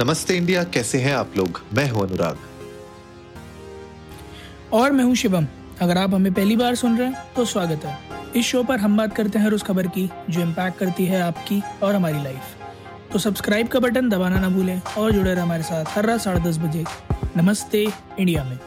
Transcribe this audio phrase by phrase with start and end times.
[0.00, 1.60] नमस्ते इंडिया कैसे हैं आप लोग?
[1.72, 2.38] मैं हूँ अनुराग।
[4.72, 5.46] और मैं हूँ शिवम।
[5.80, 7.98] अगर आप हमें पहली बार सुन रहे हैं तो स्वागत है।
[8.36, 11.62] इस शो पर हम बात करते हैं उस खबर की जो इम्पैक्ट करती है आपकी
[11.82, 15.84] और हमारी लाइफ तो सब्सक्राइब का बटन दबाना ना भूलें और जुड़े रहे हमारे साथ
[15.88, 16.84] हर रात साढ़े दस बजे।
[17.36, 17.86] नमस्ते
[18.18, 18.58] इंडिया में।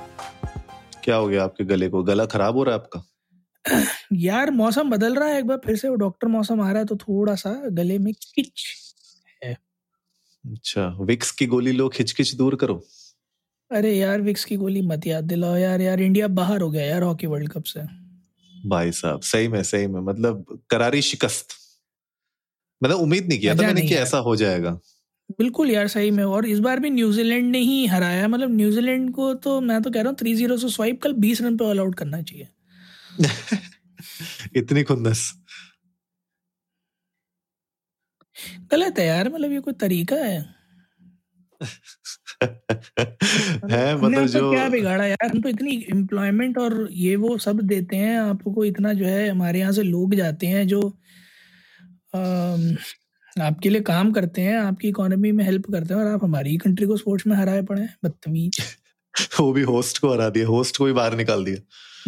[1.04, 2.04] क्या हो गया आपके गले को?
[2.04, 3.84] गला खराब हो रहा है आपका?
[4.14, 6.86] यार मौसम बदल रहा है एक बार फिर से वो डॉक्टर मौसम आ रहा है
[6.86, 8.87] तो थोड़ा सा गले में किच।
[10.52, 12.86] अच्छा विक्स की गोली लो खिचखिच दूर करो।
[13.72, 17.04] अरे यार विक्स की गोली मत याद दिलाओ यार यार इंडिया बाहर हो गया यार
[17.04, 17.82] हॉकी वर्ल्ड कप से।
[18.68, 21.48] भाई साहब सही में सही में मतलब करारी शिकस्त।
[22.84, 24.80] मतलब उम्मीद नहीं किया था मैंने कि ऐसा हो जाएगा।
[25.32, 29.34] बिल्कुल यार सही में और इस बार भी न्यूजीलैंड ने ही हराया मतलब न्यूजीलैंड को
[29.34, 31.80] तो मैं तो कह रहा हूँ थ्री ज़ीरो से स्वाइप कल बीस रन पे ऑल
[31.80, 32.48] आउट करना चाहिए।
[34.56, 35.34] इतनी खुंदस
[38.72, 40.58] गलत है यार मतलब ये कोई तरीका है।
[43.72, 47.62] है मतलब तो जो क्या बिगाड़ा यार हम तो इतनी एम्प्लॉयमेंट और ये वो सब
[47.62, 50.82] देते हैं आपको इतना जो है हमारे यहाँ से लोग जाते हैं जो
[52.16, 52.20] आ,
[53.42, 56.86] आपके लिए काम करते हैं आपकी इकोनॉमी में हेल्प करते हैं और आप हमारी कंट्री
[56.86, 58.60] को स्पोर्ट्स में हराए पड़े हैं बदतमीज।
[59.40, 61.58] वो भी होस्ट को हरा दिया होस्ट को भी बाहर निकाल दिया।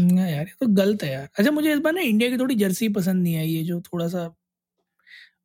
[0.06, 2.56] ना यार ये तो गलत है यार। अच्छा मुझे इस बार ना इंडिया की थोड़ी
[2.56, 4.36] जर्सी पसंद नहीं आई ये जो थोड़ा सा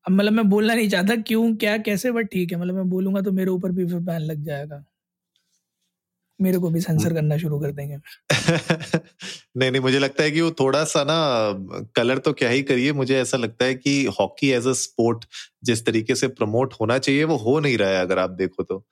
[0.06, 3.20] अब मतलब मैं बोलना नहीं चाहता क्यों क्या कैसे बट ठीक है मतलब मैं बोलूँगा
[3.20, 4.84] तो मेरे ऊपर भी फिर बैन लग जाएगा।
[6.40, 7.96] मेरे को भी सेंसर करना शुरू कर देंगे।
[9.56, 11.16] नहीं नहीं मुझे लगता है कि वो थोड़ा सा ना
[11.96, 15.24] कलर तो क्या ही करिए मुझे ऐसा लगता है कि हॉकी एज अ स्पोर्ट
[15.64, 18.86] जिस तरीके से प्रमोट होना चाहिए वो हो नहीं रहा है अगर आप देखो तो।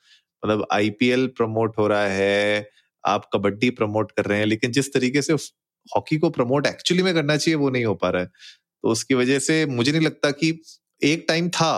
[0.45, 2.71] मतलब आईपीएल प्रमोट हो रहा है
[3.07, 5.33] आप कबड्डी प्रमोट कर रहे हैं लेकिन जिस तरीके से
[5.97, 8.29] हॉकी को प्रमोट एक्चुअली में करना चाहिए वो नहीं हो पा रहा है।
[8.85, 10.53] तो उसकी वजह से मुझे नहीं लगता कि
[11.03, 11.73] एक टाइम था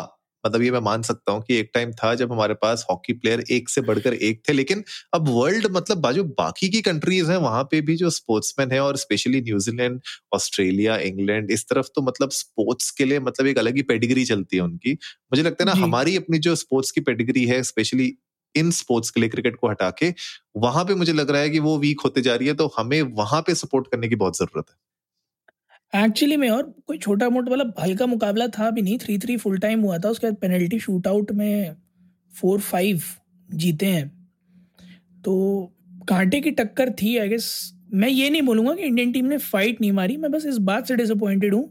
[0.44, 3.44] मतलब ये मैं मान सकता हूँ कि एक टाइम था जब हमारे पास हॉकी प्लेयर
[3.50, 4.83] एक से बढ़कर एक थे लेकिन
[5.14, 8.97] अब वर्ल्ड मतलब बाजू बाकी की कंट्रीज़ हैं वहाँ पे भी जो स्पोर्ट्समैन है और
[8.97, 10.00] स्पेशली न्यूजीलैंड
[10.34, 14.56] ऑस्ट्रेलिया इंग्लैंड इस तरफ़ तो मतलब स्पोर्ट्स के लिए मतलब एक अलग ही पेडिग्री चलती
[14.56, 18.12] है उनकी। मुझे लगता है ना हमारी अपनी जो स्पोर्ट्स की पेडिग्री है स्पेशली
[18.54, 20.12] इन स्पोर्ट्स के लिए क्रिकेट को हटा के
[20.59, 23.00] वहाँ पे मुझे लग रहा है कि वो वीक होते जा रही है तो हमें
[23.15, 24.76] वहाँ पे सपोर्ट करने की बहुत ज़रूरत है।
[25.93, 29.59] एक्चुअली में और कोई छोटा मोटा मतलब हल्का मुकाबला था भी नहीं थ्री थ्री फुल
[29.59, 31.77] टाइम हुआ था, उसके बाद पेनल्टी शूट आउट में
[32.34, 33.03] फोर फाइव
[33.49, 34.09] जीते हैं।
[35.25, 35.73] तो
[36.09, 37.47] कांटे की टक्कर थी आई गेस
[37.94, 40.89] मैं ये नहीं बोलूँगा कि इंडियन टीम ने फाइट नहीं मारी, मैं बस इस बात
[40.89, 41.71] से डिसअपॉइंटेड हूँ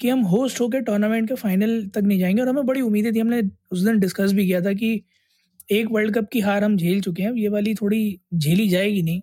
[0.00, 3.18] कि हम होस्ट होकर टूर्नामेंट के फाइनल तक नहीं जाएँगे और हमें बड़ी उम्मीदें थी,
[3.18, 5.00] हमने उस दिन डिस्कस भी किया था कि
[5.70, 9.20] एक वर्ल्ड कप की हार हम झेल चुके हैं ये वाली थोड़ी झेली जाएगी नहीं।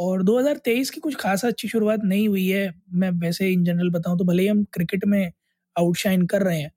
[0.00, 4.18] और 2023 की कुछ खासा अच्छी शुरुआत नहीं हुई है। मैं वैसे इन जनरल बताऊँ
[4.18, 5.32] तो भले ही हम क्रिकेट में
[5.76, 6.70] आउटशाइन कर रहे हैं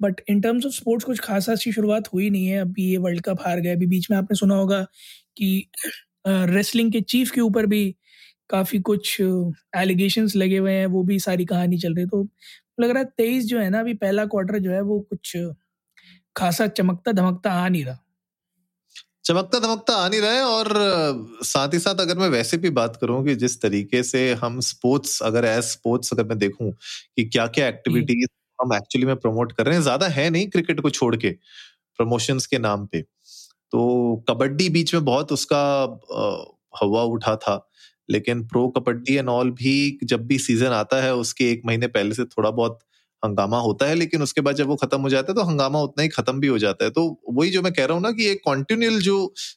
[0.00, 3.22] but in terms of sports कुछ खासा अच्छी शुरुआत हुई नहीं है। अभी ये वर्ल्ड
[3.22, 4.82] कप हार गए अभी बीच में आपने सुना होगा
[5.38, 5.68] कि
[6.26, 7.84] रेसलिंग के चीफ के ऊपर भी
[8.50, 12.22] काफ़ी कुछ एलिगेशंस लगे हुए हैं, वो भी सारी कहानी चल रही तो
[12.80, 15.36] लग रहा है तेईस जो है ना, अभी पहला क्वार्टर जो है वो कुछ
[16.36, 17.98] खासा चमकता धमकता आ नहीं रहा।
[19.24, 20.68] चमकता धमकता आ नहीं रहा है और
[21.44, 25.22] साथ ही साथ अगर मैं वैसे भी बात करूँ कि जिस तरीके से हम स्पोर्ट्स
[25.22, 26.70] अगर एज स्पोर्ट्स अगर मैं देखूँ
[27.16, 28.28] कि क्या क्या एक्टिविटीज़
[28.58, 31.30] हम एक्चुअली में प्रमोट कर रहे हैं ज़्यादा है नहीं क्रिकेट को छोड़ के
[31.98, 33.00] प्रमोशंस के नाम पे।
[33.72, 35.62] तो कबड्डी बीच में बहुत उसका
[36.74, 37.56] हवा उठा था
[38.08, 42.14] लेकिन प्रो कबड्डी एंड ऑल भी जब भी सीज़न आता है उसके एक महीने पहले
[42.14, 42.78] से थोड़ा बहुत
[43.22, 46.02] हंगामा होता है लेकिन उसके बाद जब वो खत्म हो जाता है तो हंगामा उतना
[46.02, 48.26] ही खत्म भी हो जाता है। तो वही जो मैं कह रहा हूँ ना कि
[48.28, 49.16] एक कॉन्टिन्यूल जो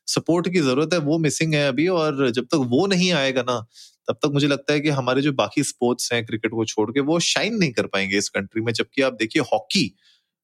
[0.09, 3.59] सपोर्ट की ज़रूरत है वो मिसिंग है अभी और जब तक वो नहीं आएगा ना
[4.07, 6.99] तब तक मुझे लगता है कि हमारे जो बाकी स्पोर्ट्स हैं क्रिकेट को छोड़ के
[7.03, 9.85] वो शाइन नहीं कर पाएँगे इस कंट्री में। जबकि आप देखिए हॉकी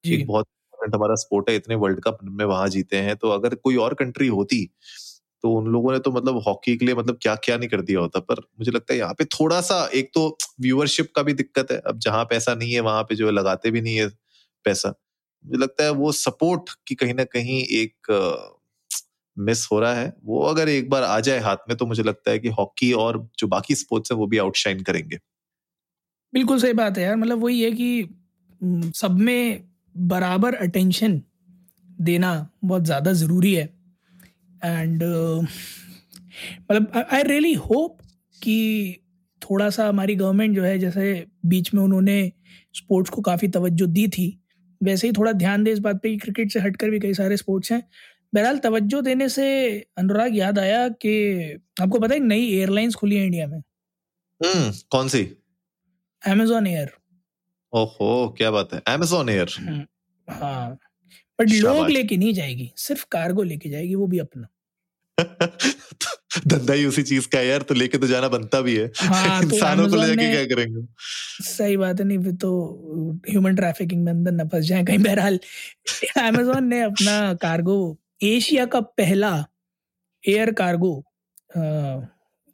[0.03, 0.47] एक बहुत
[0.95, 4.27] हमारा स्पोर्ट है इतने वर्ल्ड कप में वहाँ जीते हैं। तो अगर कोई और कंट्री
[4.29, 4.69] होती
[5.43, 7.99] तो उन लोगों ने तो मतलब हॉकी के लिए मतलब क्या क्या नहीं कर दिया
[7.99, 10.27] होता, पर मुझे लगता है यहाँ पे थोड़ा सा एक तो
[10.61, 13.81] व्यूअरशिप का भी दिक्कत है। अब जहाँ पैसा नहीं है, वहाँ पे जो लगाते भी
[13.81, 14.07] नहीं है
[14.65, 14.93] पैसा।
[15.45, 18.11] मुझे लगता है वो सपोर्ट की कहीं ना कहीं एक
[19.37, 22.31] मिस हो रहा है। वो अगर एक बार आ जाए हाथ में तो मुझे लगता
[22.31, 25.19] है कि हॉकी और जो बाकी स्पोर्ट्स है वो भी आउटशाइन करेंगे।
[26.33, 28.09] बिल्कुल सही बात है यार। मतलब वही है कि
[28.95, 29.63] सब में
[29.95, 31.21] बराबर अटेंशन
[32.01, 33.69] देना बहुत ज़्यादा ज़रूरी है।
[34.63, 35.47] एंड uh,
[36.71, 37.97] मतलब आई रियली होप
[38.43, 38.97] कि
[39.41, 42.31] थोड़ा सा हमारी गवर्नमेंट जो है जैसे बीच में उन्होंने
[42.73, 44.37] स्पोर्ट्स को काफ़ी तवज्जो दी थी
[44.83, 47.37] वैसे ही थोड़ा ध्यान दे इस बात पे कि क्रिकेट से हटकर भी कई सारे
[47.37, 47.89] स्पोर्ट्स हैं।
[48.33, 51.13] बहरहाल तवज्जो देने से अनुराग याद आया कि
[51.81, 53.59] आपको पता है नई एयरलाइंस खुली है इंडिया में?
[54.45, 55.37] हम्म कौन सी?
[56.27, 56.91] अमेजोन एयर
[57.73, 59.49] ओहो क्या बात है। अमेजोन एयर
[60.29, 60.77] हाँ।
[61.41, 64.47] बट लोग लेके नहीं जाएगी सिर्फ़ कार्गो लेके जाएगी वो भी अपना।
[66.47, 69.43] धंधा ही उसी चीज़ का है यार तो लेके तो जाना बनता भी है। हाँ,
[69.43, 70.85] इंसानों तो को लेके क्या करेंगे?
[71.43, 72.51] सही बात है नहीं फिर तो
[73.29, 75.39] ह्यूमन ट्रैफिकिंग में अंदर न फंस जाए कहीं बहरहाल।
[76.17, 79.45] अमेजोन ने अपना कार्गो एशिया का पहला
[80.27, 81.03] एयर कार्गो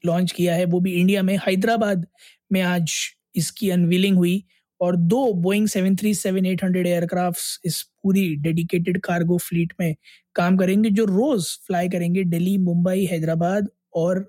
[0.06, 2.08] लॉन्च किया है वो भी इंडिया में। हैदराबाद
[2.52, 2.92] में आज
[3.36, 4.44] इसकी अनवीलिंग हुई।
[4.82, 9.96] और दो Boeing seven three seven eight hundred aircraft इस पूरी डेडिकेटेड कार्गो फ्लीट में
[10.36, 14.20] काम करेंगे, जो रोज फ्लाई करेंगे दिल्ली, मुंबई, हैदराबाद और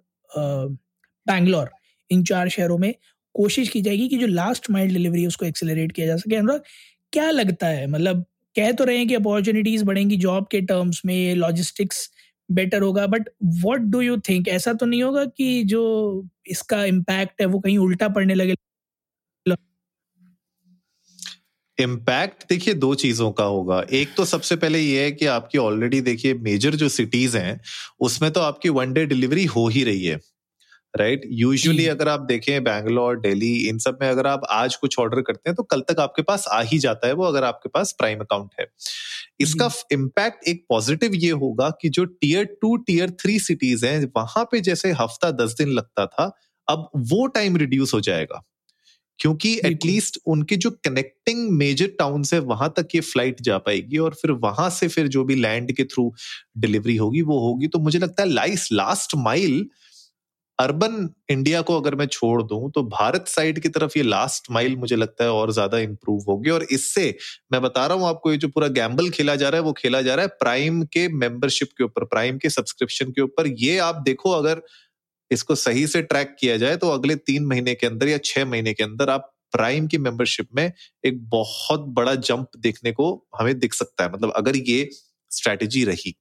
[1.27, 1.71] बैंगलोर,
[2.11, 2.93] इन चार शहरों में।
[3.35, 6.63] कोशिश की जाएगी कि जो लास्ट माइल डिलीवरी उसको एक्सेलरेट किया जा सके। अनुराग,
[7.13, 7.87] क्या लगता है?
[7.87, 8.25] मतलब
[8.57, 12.09] कह तो रहे हैं कि अपॉर्चुनिटीज़ बढ़ेंगी जॉब के टर्म्स में लॉजिस्टिक्स
[12.49, 15.83] बेटर होगा but what do you think ऐसा तो नहीं होगा कि जो
[16.47, 18.55] इसका इम्पैक्ट है, वो कहीं उल्टा पड़ने लगे।
[21.79, 26.01] इम्पैक्ट देखिए दो चीज़ों का होगा। एक तो सबसे पहले ये है कि आपकी ऑलरेडी
[26.01, 27.61] देखिए मेजर जो सिटीज़ हैं
[28.01, 30.17] उसमें तो आपकी वन डे डिलीवरी हो ही रही है
[30.95, 31.33] राइट right?
[31.33, 35.51] यूजुअली अगर आप देखें बैंगलोर दिल्ली इन सब में अगर आप आज कुछ ऑर्डर करते
[35.51, 38.21] हैं तो कल तक आपके पास आ ही जाता है वो अगर आपके पास प्राइम
[38.21, 38.67] अकाउंट है।
[39.41, 44.45] इसका इम्पैक्ट एक पॉजिटिव ये होगा कि जो tier two tier three cities हैं वहाँ
[44.53, 46.31] पे जैसे हफ़्ता दस दिन लगता था
[46.69, 48.43] अब वो टाइम रिड्यूस हो जाएगा।
[49.21, 54.15] क्योंकि एटलीस्ट उनके जो कनेक्टिंग मेजर टाउन है वहाँ तक ये फ़्लाइट जा पाएगी और
[54.15, 56.13] फिर वहाँ से फिर जो भी लैंड के थ्रू
[56.59, 59.67] डिलीवरी होगी वो होगी। तो मुझे लगता है lies last mile
[60.59, 64.77] urban India को अगर मैं छोड़ दूँ तो भारत साइड की तरफ़ ये लास्ट माइल
[64.77, 67.05] मुझे लगता है और ज़्यादा इंप्रूव होगी। और इससे
[67.53, 70.01] मैं बता रहा हूँ आपको ये जो पूरा गैम्बल खेला जा रहा है वो खेला
[70.03, 74.03] जा रहा है प्राइम के मेंबरशिप के ऊपर प्राइम के सब्सक्रिप्शन के ऊपर। ये आप
[74.07, 74.63] देखो अगर
[75.31, 78.73] इसको सही से ट्रैक किया जाए तो अगले तीन महीने के अंदर या छह महीने
[78.75, 80.71] के अंदर आप प्राइम की मेंबरशिप में
[81.05, 84.89] एक बहुत बड़ा जंप देखने को हमें दिख सकता है। मतलब अगर ये
[85.31, 86.13] स्ट्रैटेजी रही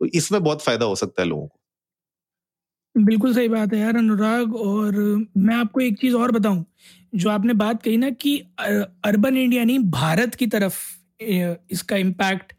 [0.00, 1.58] तो इसमें बहुत फ़ायदा हो सकता है लोगों को।
[2.94, 4.96] बिल्कुल सही बात है यार, अनुराग। और
[5.38, 6.64] मैं आपको एक चीज़ और बताऊँ,
[7.14, 10.78] जो आपने बात कही ना कि अर्बन इंडिया नहीं, भारत की तरफ़
[11.72, 12.52] इसका इम्पैक्ट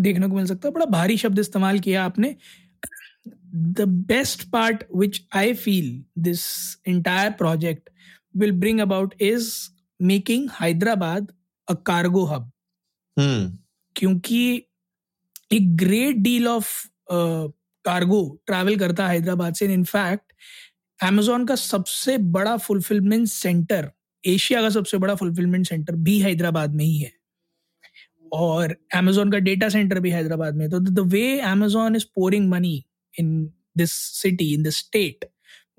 [0.00, 2.34] देखने को मिल सकता है। बड़ा भारी शब्द इस्तेमाल किया आपने।
[3.54, 7.90] The best part which i feel this entire project
[8.34, 9.70] will bring about is
[10.00, 11.32] making hyderabad
[11.68, 12.48] a cargo hub.
[13.16, 13.44] Hmm.
[13.96, 14.66] क्योंकि
[15.52, 16.88] एक great deal of
[17.84, 20.32] cargo travel करता है हैदराबाद से इनफैक्ट
[21.02, 23.90] अमेजोन का सबसे बड़ा फुलफिलमेंट सेंटर
[24.26, 27.12] एशिया का सबसे बड़ा फुलफिलमेंट सेंटर भी हैदराबाद में ही है.
[28.32, 32.84] और अमेजोन का डेटा सेंटर भी हैदराबाद में तो the way Amazon is pouring money
[33.18, 35.24] in this city in this state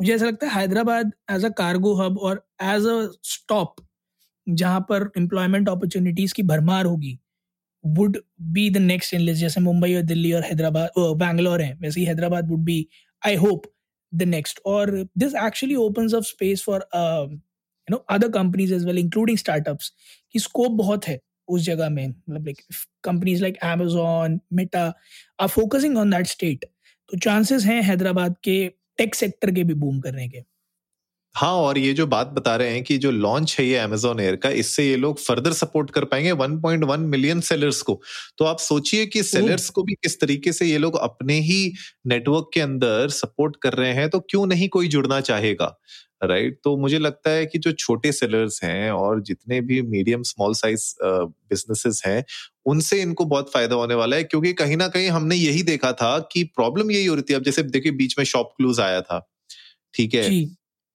[0.02, 3.76] मुझे ऐसा लगता है Hyderabad as a cargo hub और एज अ स्टॉप
[4.50, 7.20] जहाँ पर एम्प्लॉयमेंट अपॉर्चुनिटीज़ की भरमार होगी
[7.86, 12.00] would be the next in list जैसे मुंबई और दिल्ली और हैदराबाद बैंगलोर है, वैसे
[12.00, 12.88] ही Hyderabad would be
[13.26, 13.64] I hope
[14.14, 18.98] the next और this actually open up space for you know other companies as well
[18.98, 19.94] including startups
[20.34, 22.62] की स्कोप बहुत है उस जगह में। मतलब like
[23.04, 24.94] companies like Amazon Meta
[25.40, 26.66] are focusing on that state
[27.12, 28.68] तो chances हैं हैदराबाद के
[28.98, 30.44] टेक सेक्टर के भी बूम करने के।
[31.36, 34.36] हाँ और ये जो बात बता रहे हैं कि जो लॉन्च है ये अमेजोन एयर
[34.36, 38.00] का इससे ये लोग फर्दर सपोर्ट कर पाएँगे 1.1 मिलियन सेलर्स को।
[38.38, 41.74] तो आप सोचिए कि सेलर्स को भी किस तरीके से ये लोग अपने ही
[42.08, 45.76] नेटवर्क के अंदर सपोर्ट कर रहे हैं तो क्यों नहीं कोई जुड़ना चाहेगा
[46.24, 46.64] राइट right?
[46.64, 50.94] तो मुझे लगता है कि जो छोटे सेलर्स हैं और जितने भी मीडियम स्मॉल साइज़
[51.04, 52.24] बिजनेसेस हैं
[52.66, 56.20] उनसे इनको बहुत फ़ायदा होने वाला है क्योंकि कहीं ना कहीं हमने यही देखा था
[56.32, 59.20] कि प्रॉब्लम यही हो रही थी। अब जैसे देखिए बीच में शॉप क्लूज आया था
[59.94, 60.30] ठीक है?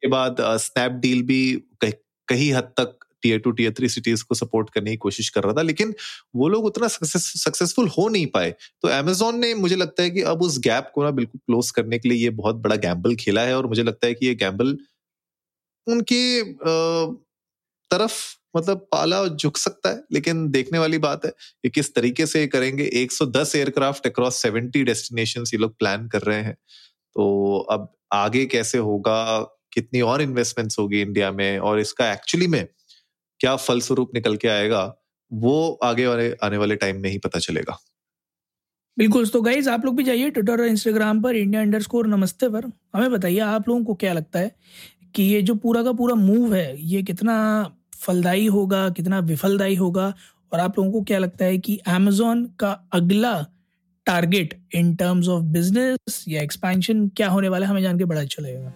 [0.03, 1.41] के बाद स्नैप डील भी
[1.85, 5.53] कहीं हद तक tier two tier three cities को सपोर्ट करने की कोशिश कर रहा
[5.53, 5.95] था लेकिन
[6.37, 8.51] वो लोग उतना सक्सेसफुल हो नहीं पाए।
[8.83, 11.99] तो अमेजोन ने मुझे लगता है कि अब उस गैप को ना बिल्कुल क्लोज करने
[11.99, 14.79] के लिए ये बहुत बड़ा गैम्बल खेला है और मुझे लगता है कि ये गैम्बल
[15.87, 16.43] उनकी
[17.91, 22.47] तरफ़ मतलब पाला झुक सकता है, लेकिन देखने वाली बात है कि किस तरीके से
[22.47, 26.55] करेंगे। 110 एयरक्राफ्ट अक्रॉस 70 डेस्टिनेशन ये लोग प्लान कर रहे हैं।
[27.15, 29.41] तो अब आगे कैसे होगा?
[29.73, 31.59] कितनी और इन्वेस्टमेंट्स होगी इंडिया में?
[31.59, 32.69] और इसका एक्चुअली में
[33.41, 34.97] क्या फलस्वरूप निकल के आएगा,
[35.33, 37.79] वो आगे वाले, आने वाले टाइम में ही पता चलेगा।
[38.99, 42.49] बिल्कुल तो गाइज़ आप लोग भी जाइए ट्विटर और इंस्टाग्राम पर इंडिया अंडर स्कोर नमस्ते
[42.49, 42.65] पर।
[42.95, 44.57] हमें बताइए, आप लोगों को क्या लगता है
[45.15, 50.13] कि ये जो पूरा का पूरा मूव है, ये कितना फलदायी होगा, कितना विफलदायी होगा।
[50.53, 53.35] और आप लोगों को क्या लगता है कि अमेजोन का अगला
[54.07, 58.21] target in terms of business या एक्सपेंशन क्या होने वाला है, हमें जान के बड़ा
[58.21, 58.73] अच्छा लगेगा।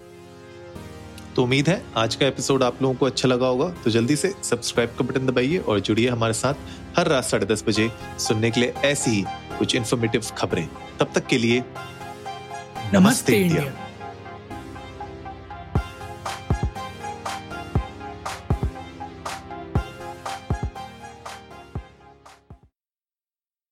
[1.37, 4.33] तो उम्मीद है आज का एपिसोड आप लोगों को अच्छा लगा होगा। तो जल्दी से
[4.45, 6.54] सब्सक्राइब का बटन दबाइए और जुड़िए हमारे साथ
[6.99, 9.25] हर रात साढ़े दस बजे सुनने के लिए ऐसी ही
[9.59, 10.69] कुछ इन्फॉर्मेटिव खबरें।
[11.00, 13.73] तब तक के लिए नमस्ते नमस्ते इंडिया।